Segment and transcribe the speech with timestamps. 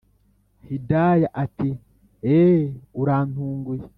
[0.67, 2.65] hidaya ati”eehhh
[3.01, 3.83] urantunguye